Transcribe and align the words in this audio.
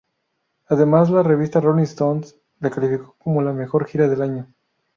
Además, 0.67 1.11
la 1.11 1.21
revista 1.21 1.59
"Rolling 1.59 1.83
Stone" 1.83 2.21
la 2.59 2.71
calificó 2.71 3.15
como 3.19 3.43
la 3.43 3.53
mejor 3.53 3.85
gira 3.85 4.07
del 4.07 4.23
año. 4.23 4.47